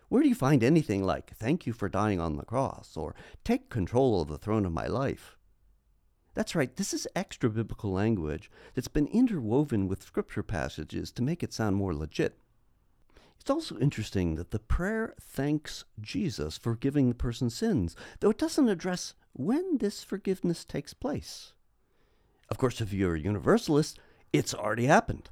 [0.09, 3.69] Where do you find anything like, thank you for dying on the cross, or take
[3.69, 5.37] control of the throne of my life?
[6.35, 11.43] That's right, this is extra biblical language that's been interwoven with scripture passages to make
[11.43, 12.39] it sound more legit.
[13.41, 18.39] It's also interesting that the prayer thanks Jesus for forgiving the person's sins, though it
[18.39, 21.53] doesn't address when this forgiveness takes place.
[22.49, 23.99] Of course, if you're a universalist,
[24.33, 25.31] it's already happened.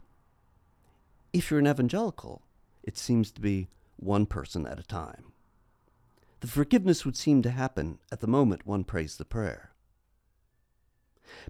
[1.33, 2.43] If you're an evangelical,
[2.83, 5.33] it seems to be one person at a time.
[6.41, 9.73] The forgiveness would seem to happen at the moment one prays the prayer.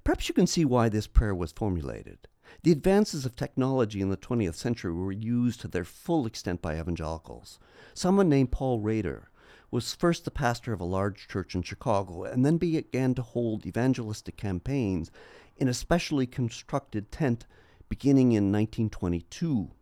[0.04, 2.28] Perhaps you can see why this prayer was formulated.
[2.62, 6.78] The advances of technology in the 20th century were used to their full extent by
[6.78, 7.58] evangelicals.
[7.92, 9.30] Someone named Paul Rader
[9.70, 13.66] was first the pastor of a large church in Chicago and then began to hold
[13.66, 15.10] evangelistic campaigns
[15.56, 17.46] in a specially constructed tent
[17.88, 19.72] beginning in 1922.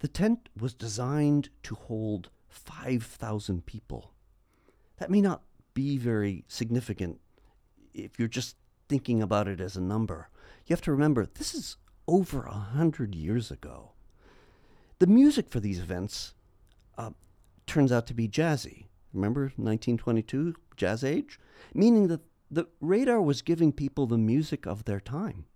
[0.00, 4.12] The tent was designed to hold 5,000 people.
[4.98, 5.42] That may not
[5.74, 7.20] be very significant
[7.94, 8.56] if you're just
[8.88, 10.28] thinking about it as a number.
[10.66, 11.76] You have to remember, this is
[12.08, 13.92] over a hundred years ago.
[14.98, 16.34] The music for these events
[16.98, 17.10] uh,
[17.66, 18.86] turns out to be jazzy.
[19.12, 21.38] Remember 1922, Jazz Age?
[21.74, 25.46] Meaning that the Rader was giving people the music of their time.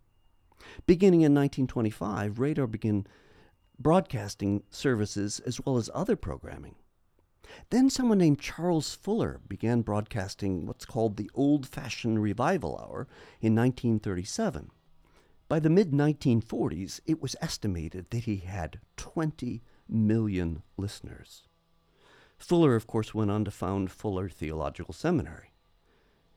[0.87, 3.07] Beginning in 1925, Rader began
[3.79, 6.77] broadcasting services as well as other programming.
[7.71, 13.07] Then someone named Charles Fuller began broadcasting what's called the Old Fashioned Revival Hour
[13.41, 14.71] in 1937.
[15.49, 21.43] By the mid 1940s, it was estimated that he had 20 million listeners.
[22.39, 25.53] Fuller, of course, went on to found Fuller Theological Seminary.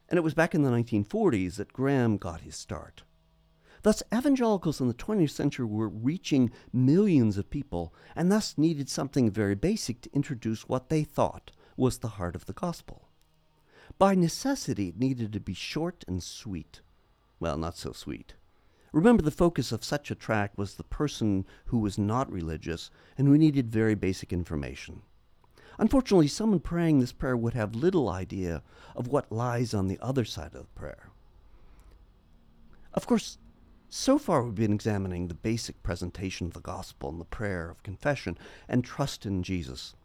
[0.09, 3.03] And it was back in the 1940s that Graham got his start.
[3.87, 9.31] Thus, evangelicals in the 20th century were reaching millions of people and thus needed something
[9.31, 13.07] very basic to introduce what they thought was the heart of the gospel.
[13.97, 16.81] By necessity, it needed to be short and sweet.
[17.39, 18.33] Well, not so sweet.
[18.91, 23.25] Remember, the focus of such a tract was the person who was not religious and
[23.25, 25.01] who needed very basic information.
[25.79, 28.63] Unfortunately, someone praying this prayer would have little idea
[28.97, 31.07] of what lies on the other side of the prayer.
[32.93, 33.37] Of course,
[33.89, 37.83] so far we've been examining the basic presentation of the gospel and the prayer of
[37.83, 39.95] confession and trust in Jesus.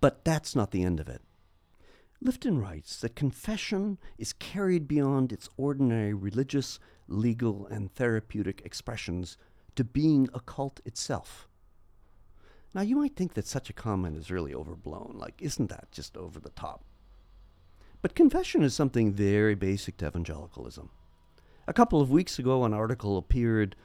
[0.00, 1.22] But that's not the end of it.
[2.24, 9.36] Lifton writes that confession is carried beyond its ordinary religious legal, and therapeutic expressions
[9.74, 11.48] to being a cult itself.
[12.74, 16.16] Now, you might think that such a comment is really overblown, like, isn't that just
[16.16, 16.84] over the top?
[18.02, 20.90] But confession is something very basic to evangelicalism.
[21.68, 23.76] A couple of weeks ago, an article appeared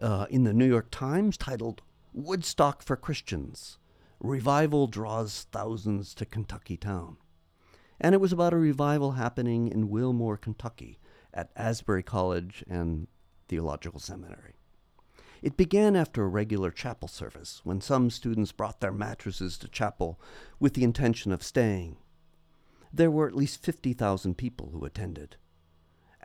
[0.00, 1.82] uh, in the New York Times titled
[2.14, 3.76] Woodstock for Christians
[4.20, 7.18] Revival Draws Thousands to Kentucky Town.
[8.00, 10.98] And it was about a revival happening in Wilmore, Kentucky,
[11.34, 13.06] at Asbury College and
[13.48, 14.54] Theological Seminary.
[15.42, 20.18] It began after a regular chapel service when some students brought their mattresses to chapel
[20.58, 21.98] with the intention of staying.
[22.90, 25.36] There were at least 50,000 people who attended.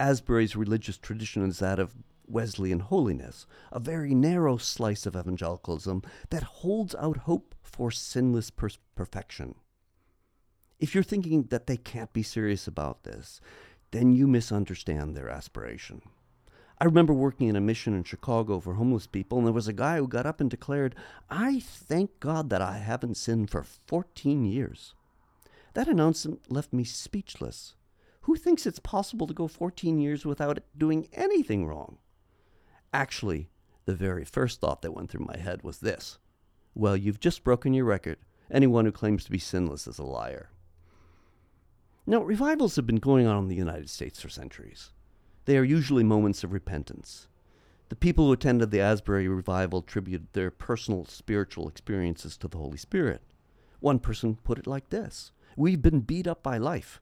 [0.02, 1.94] Asbury's religious tradition is that of
[2.28, 8.70] Wesleyan holiness, a very narrow slice of evangelicalism that holds out hope for sinless per-
[8.96, 9.54] perfection.
[10.80, 13.42] If you're thinking that they can't be serious about this,
[13.92, 16.02] then you misunderstand their aspiration.
[16.80, 19.74] I remember working in a mission in Chicago for homeless people, and there was a
[19.74, 20.96] guy who got up and declared,
[21.30, 24.96] I thank God that I haven't sinned for 14 years.
[25.76, 27.76] That announcement left me speechless.
[28.22, 31.98] Who thinks it's possible to go 14 years without doing anything wrong?
[32.94, 33.50] Actually,
[33.86, 36.20] the very first thought that went through my head was this
[36.76, 38.18] Well, you've just broken your record.
[38.52, 40.50] Anyone who claims to be sinless is a liar.
[42.06, 44.92] Now, revivals have been going on in the United States for centuries.
[45.46, 47.28] They are usually moments of repentance.
[47.90, 52.78] The people who attended the Asbury revival attributed their personal spiritual experiences to the Holy
[52.78, 53.22] Spirit.
[53.80, 57.02] One person put it like this We've been beat up by life.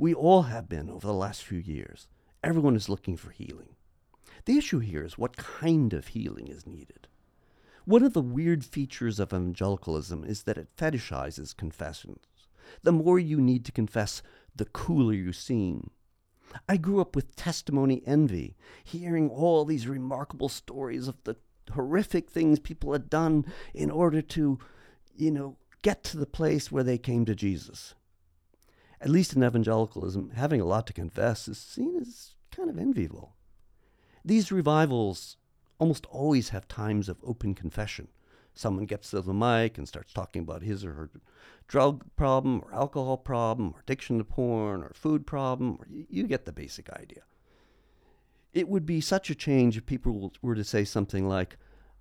[0.00, 2.08] We all have been over the last few years.
[2.42, 3.76] Everyone is looking for healing.
[4.46, 7.06] The issue here is what kind of healing is needed.
[7.84, 12.24] One of the weird features of evangelicalism is that it fetishizes confessions.
[12.82, 14.22] The more you need to confess,
[14.56, 15.90] the cooler you seem.
[16.66, 21.36] I grew up with testimony envy, hearing all these remarkable stories of the
[21.72, 23.44] horrific things people had done
[23.74, 24.58] in order to,
[25.14, 27.94] you know, get to the place where they came to Jesus.
[29.00, 33.34] At least in evangelicalism, having a lot to confess is seen as kind of enviable.
[34.24, 35.36] These revivals
[35.78, 38.08] almost always have times of open confession.
[38.52, 41.10] Someone gets to the mic and starts talking about his or her
[41.66, 45.78] drug problem or alcohol problem or addiction to porn or food problem.
[45.80, 47.22] Or you get the basic idea.
[48.52, 51.56] It would be such a change if people were to say something like,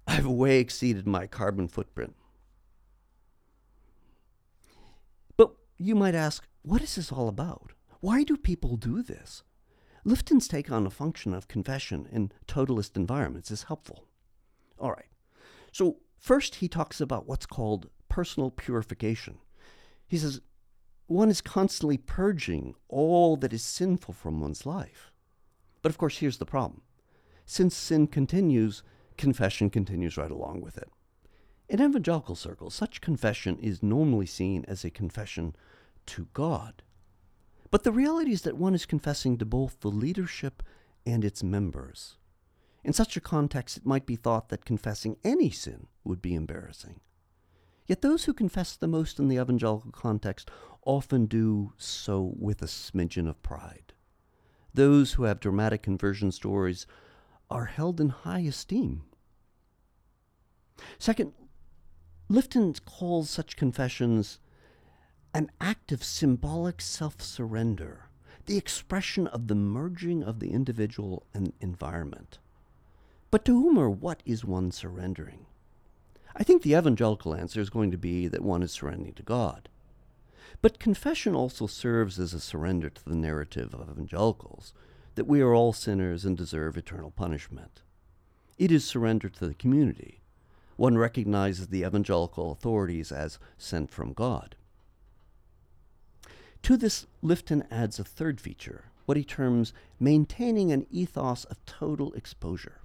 [0.07, 2.15] I've way exceeded my carbon footprint.
[5.37, 7.71] But you might ask, what is this all about?
[7.99, 9.43] Why do people do this?
[10.05, 14.05] Lifton's take on the function of confession in totalist environments is helpful.
[14.79, 15.09] All right.
[15.71, 19.39] So, first, he talks about what's called personal purification.
[20.07, 20.41] He says,
[21.09, 25.11] one is constantly purging all that is sinful from one's life.
[25.81, 26.81] But of course, here's the problem
[27.45, 28.83] since sin continues,
[29.17, 30.89] confession continues right along with it.
[31.67, 35.55] In evangelical circles, such confession is normally seen as a confession
[36.09, 36.83] to God.
[37.71, 40.63] But the reality is that one is confessing to both the leadership
[41.05, 42.17] and its members.
[42.83, 46.99] In such a context, it might be thought that confessing any sin would be embarrassing.
[47.85, 50.49] Yet those who confess the most in the evangelical context
[50.85, 53.93] often do so with a smidgen of pride.
[54.73, 56.85] Those who have dramatic conversion stories
[57.49, 59.03] are held in high esteem.
[60.97, 61.33] Second,
[62.29, 64.39] Lifton calls such confessions
[65.33, 68.09] an act of symbolic self surrender,
[68.45, 72.39] the expression of the merging of the individual and environment.
[73.31, 75.45] But to whom or what is one surrendering?
[76.35, 79.69] I think the evangelical answer is going to be that one is surrendering to God.
[80.61, 84.73] But confession also serves as a surrender to the narrative of evangelicals
[85.15, 87.81] that we are all sinners and deserve eternal punishment.
[88.57, 90.21] It is surrender to the community.
[90.75, 94.55] One recognizes the evangelical authorities as sent from God.
[96.63, 102.13] To this, Lifton adds a third feature, what he terms maintaining an ethos of total
[102.13, 102.81] exposure.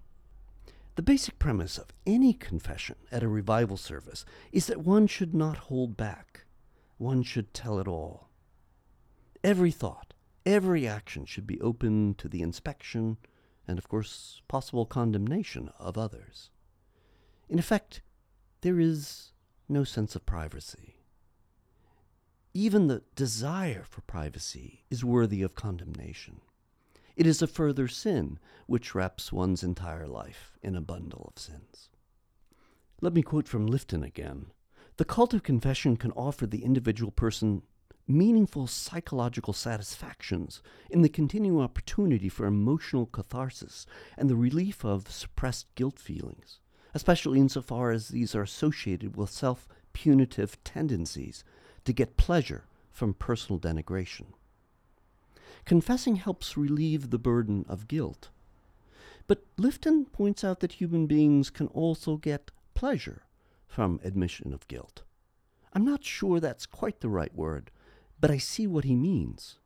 [0.97, 5.57] The basic premise of any confession at a revival service is that one should not
[5.57, 6.45] hold back.
[6.99, 8.29] One should tell it all.
[9.43, 10.15] Every thought,
[10.47, 13.17] every action should be open to the inspection
[13.67, 16.51] and, of course, possible condemnation of others.
[17.49, 18.01] In effect,
[18.61, 19.33] there is
[19.69, 20.94] no sense of privacy.
[22.57, 26.41] Even the desire for privacy is worthy of condemnation.
[27.17, 31.89] It is a further sin which wraps one's entire life in a bundle of sins.
[33.01, 34.47] Let me quote from Lifton again.
[34.99, 37.63] The cult of confession can offer the individual person
[38.07, 43.85] meaningful psychological satisfactions in the continuing opportunity for emotional catharsis
[44.17, 46.61] and the relief of suppressed guilt feelings,
[46.95, 51.43] especially insofar as these are associated with self punitive tendencies
[51.85, 54.27] to get pleasure from personal denigration.
[55.65, 58.29] Confessing helps relieve the burden of guilt.
[59.27, 63.23] But Lifton points out that human beings can also get pleasure
[63.67, 65.03] from admission of guilt.
[65.73, 67.71] I'm not sure that's quite the right word,
[68.21, 69.59] but I see what he means.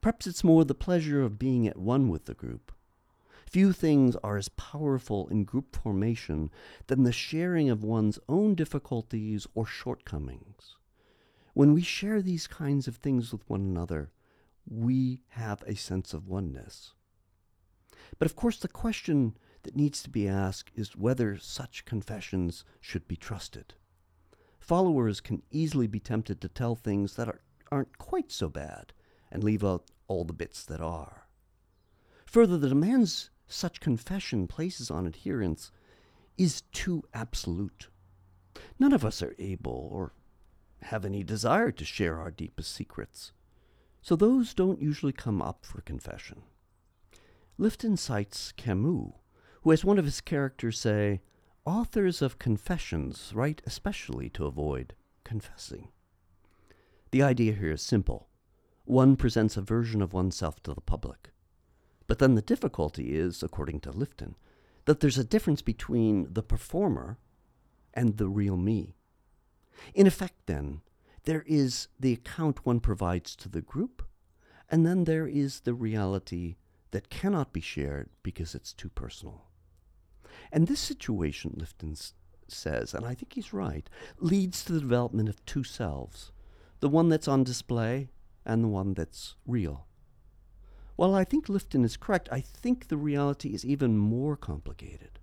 [0.00, 2.72] Perhaps it's more the pleasure of being at one with the group.
[3.46, 6.50] Few things are as powerful in group formation
[6.88, 10.76] than the sharing of one's own difficulties or shortcomings.
[11.56, 14.10] When we share these kinds of things with one another,
[14.68, 16.92] we have a sense of oneness.
[18.18, 23.08] But of course, the question that needs to be asked is whether such confessions should
[23.08, 23.72] be trusted.
[24.60, 27.40] Followers can easily be tempted to tell things that are
[27.72, 28.92] aren't quite so bad
[29.30, 31.26] and leave out all the bits that are.
[32.26, 35.72] Further, the demands such confession places on adherents
[36.36, 37.88] is too absolute.
[38.78, 40.12] None of us are able or
[40.82, 43.32] have any desire to share our deepest secrets,
[44.02, 46.42] so those don't usually come up for confession.
[47.58, 49.12] Lifton cites Camus,
[49.62, 51.20] who has one of his characters say,
[51.64, 55.88] Authors of confessions write especially to avoid confessing.
[57.10, 58.28] The idea here is simple.
[58.84, 61.30] One presents a version of oneself to the public.
[62.06, 64.34] But then the difficulty is, according to Lifton,
[64.84, 67.18] that there's a difference between the performer
[67.94, 68.95] and the real me.
[69.94, 70.82] In effect, then,
[71.24, 74.02] there is the account one provides to the group,
[74.70, 76.56] and then there is the reality
[76.92, 79.46] that cannot be shared because it's too personal.
[80.52, 82.12] And this situation, Lifton
[82.48, 86.32] says, and I think he's right, leads to the development of two selves
[86.80, 88.10] the one that's on display
[88.44, 89.86] and the one that's real.
[90.94, 95.18] While I think Lifton is correct, I think the reality is even more complicated.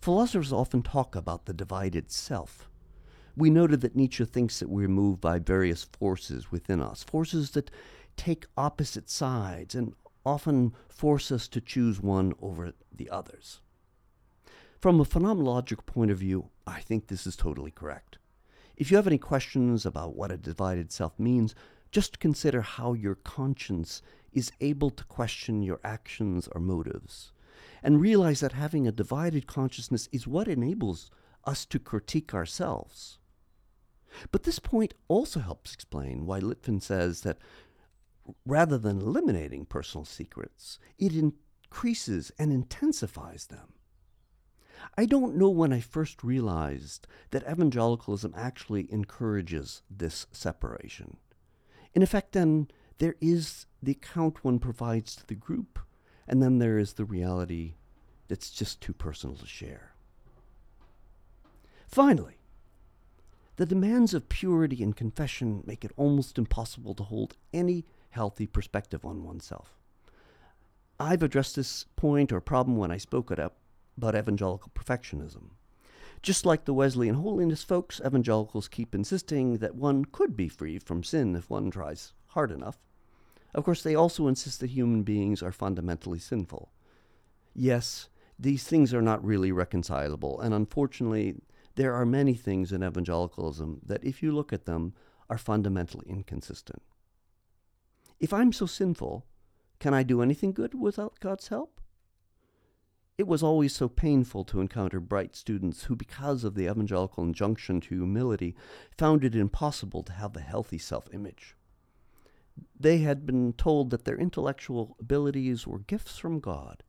[0.00, 2.68] Philosophers often talk about the divided self.
[3.36, 7.70] We noted that Nietzsche thinks that we're moved by various forces within us, forces that
[8.16, 9.92] take opposite sides and
[10.24, 13.60] often force us to choose one over the others.
[14.80, 18.18] From a phenomenological point of view, I think this is totally correct.
[18.76, 21.54] If you have any questions about what a divided self means,
[21.90, 27.32] just consider how your conscience is able to question your actions or motives.
[27.82, 31.10] And realize that having a divided consciousness is what enables
[31.44, 33.18] us to critique ourselves.
[34.30, 37.38] But this point also helps explain why Lifton says that
[38.44, 43.72] rather than eliminating personal secrets, it increases and intensifies them.
[44.96, 51.16] I don't know when I first realized that evangelicalism actually encourages this separation.
[51.94, 55.78] In effect, then, there is the account one provides to the group,
[56.26, 57.74] and then there is the reality
[58.28, 59.94] that's just too personal to share.
[61.86, 62.35] Finally,
[63.56, 69.04] the demands of purity and confession make it almost impossible to hold any healthy perspective
[69.04, 69.78] on oneself.
[70.98, 73.54] I've addressed this point or problem when I spoke about
[74.14, 75.50] evangelical perfectionism.
[76.22, 81.02] Just like the Wesleyan holiness folks, evangelicals keep insisting that one could be free from
[81.02, 82.78] sin if one tries hard enough.
[83.54, 86.72] Of course, they also insist that human beings are fundamentally sinful.
[87.54, 91.36] Yes, these things are not really reconcilable, and unfortunately,
[91.76, 94.94] there are many things in evangelicalism that, if you look at them,
[95.30, 96.82] are fundamentally inconsistent.
[98.18, 99.26] If I'm so sinful,
[99.78, 101.80] can I do anything good without God's help?
[103.18, 107.80] It was always so painful to encounter bright students who, because of the evangelical injunction
[107.82, 108.54] to humility,
[108.96, 111.56] found it impossible to have a healthy self image.
[112.78, 116.82] They had been told that their intellectual abilities were gifts from God,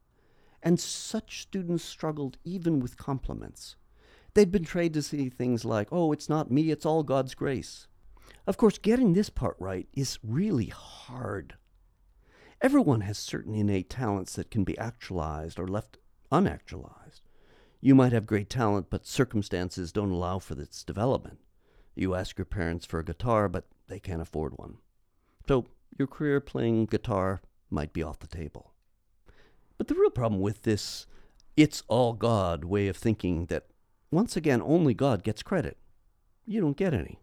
[0.62, 3.77] and such students struggled even with compliments.
[4.38, 7.88] They'd been trained to see things like, oh, it's not me, it's all God's grace.
[8.46, 11.56] Of course, getting this part right is really hard.
[12.62, 15.98] Everyone has certain innate talents that can be actualized or left
[16.32, 17.22] unactualized.
[17.82, 21.40] You might have great talent, but circumstances don't allow for its development.
[21.96, 24.78] You ask your parents for a guitar, but they can't afford one.
[25.48, 25.66] So
[25.98, 28.76] your career playing guitar might be off the table.
[29.80, 31.08] But the real problem with this
[31.56, 33.66] it's all God way of thinking that
[34.12, 35.78] once again only God gets credit.
[36.46, 37.20] You don't get any.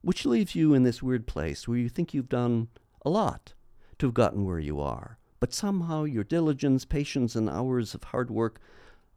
[0.00, 2.68] Which leaves you in this weird place where you think you've done
[3.04, 3.54] a lot
[3.98, 5.18] to have gotten where you are.
[5.40, 8.60] But somehow your diligence, patience, and hours of hard work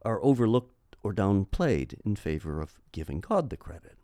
[0.04, 3.96] are overlooked or downplayed in favor of giving God the credit.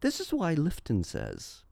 [0.00, 1.64] This is why Lifton says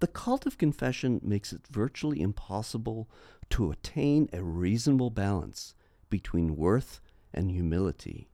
[0.00, 3.10] the cult of confession makes it virtually impossible
[3.50, 5.74] to attain a reasonable balance
[6.08, 7.00] between worth
[7.34, 8.30] and humility.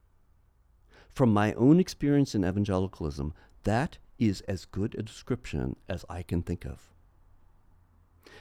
[1.14, 6.42] From my own experience in evangelicalism, that is as good a description as I can
[6.42, 6.92] think of.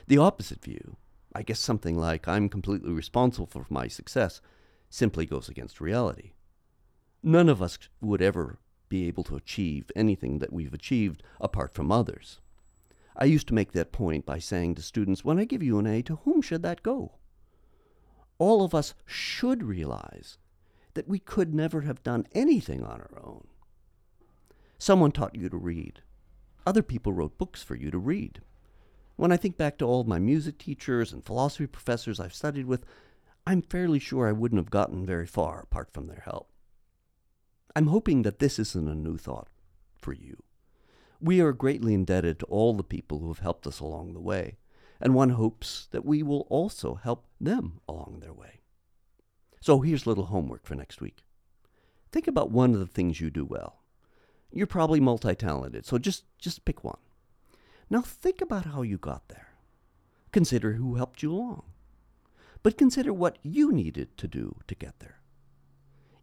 [0.07, 0.97] The opposite view,
[1.35, 4.41] I guess something like, I'm completely responsible for my success,
[4.89, 6.31] simply goes against reality.
[7.21, 8.57] None of us would ever
[8.89, 12.41] be able to achieve anything that we've achieved apart from others.
[13.15, 15.85] I used to make that point by saying to students, when I give you an
[15.85, 17.13] A, to whom should that go?
[18.39, 20.39] All of us should realize
[20.93, 23.47] that we could never have done anything on our own.
[24.77, 26.01] Someone taught you to read.
[26.65, 28.41] Other people wrote books for you to read.
[29.15, 32.85] When I think back to all my music teachers and philosophy professors I've studied with,
[33.45, 36.49] I'm fairly sure I wouldn't have gotten very far apart from their help.
[37.75, 39.47] I'm hoping that this isn't a new thought
[39.97, 40.43] for you.
[41.19, 44.57] We are greatly indebted to all the people who have helped us along the way,
[44.99, 48.62] and one hopes that we will also help them along their way.
[49.63, 51.23] So here's a little homework for next week.
[52.11, 53.79] Think about one of the things you do well.
[54.51, 56.97] You're probably multi talented, so just, just pick one.
[57.89, 59.53] Now think about how you got there.
[60.33, 61.63] Consider who helped you along.
[62.61, 65.21] But consider what you needed to do to get there.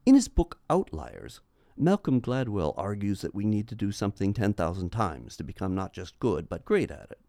[0.04, 1.40] In his book Outliers,
[1.78, 6.20] Malcolm Gladwell argues that we need to do something 10,000 times to become not just
[6.20, 7.20] good, but great at it.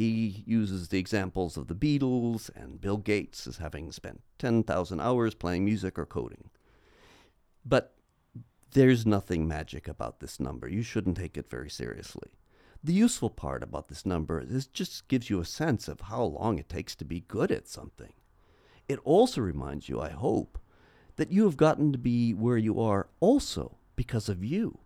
[0.00, 5.34] He uses the examples of the Beatles and Bill Gates as having spent 10,000 hours
[5.34, 6.48] playing music or coding.
[7.66, 7.94] But
[8.70, 10.66] there's nothing magic about this number.
[10.66, 12.30] You shouldn't take it very seriously.
[12.82, 16.22] The useful part about this number is it just gives you a sense of how
[16.22, 18.14] long it takes to be good at something.
[18.88, 20.58] It also reminds you, I hope,
[21.16, 24.78] that you have gotten to be where you are also because of you.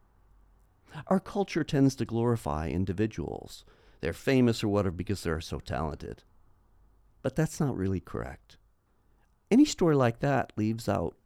[1.06, 3.64] Our culture tends to glorify individuals.
[4.00, 6.22] They're famous or whatever because they're so talented.
[7.22, 8.58] But that's not really correct.
[9.50, 11.16] Any story like that leaves out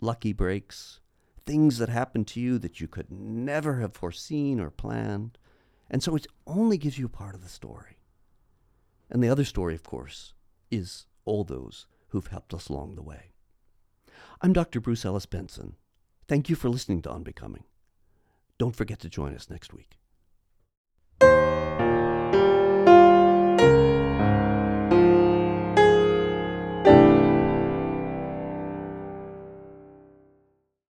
[0.00, 1.00] lucky breaks,
[1.46, 5.38] things that happen to you that you could never have foreseen or planned.
[5.90, 7.98] And so it only gives you part of the story.
[9.10, 10.34] And the other story, of course,
[10.70, 13.32] is all those who've helped us along the way.
[14.40, 14.80] I'm Dr.
[14.80, 15.76] Bruce Ellis Benson.
[16.26, 17.64] Thank you for listening to Unbecoming.
[18.58, 19.98] Don't forget to join us next week.